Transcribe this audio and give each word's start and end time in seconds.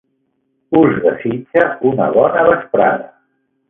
Us 0.79 0.95
desitja 1.03 1.69
una 1.93 2.11
bona 2.19 2.51
vesprada. 2.53 3.11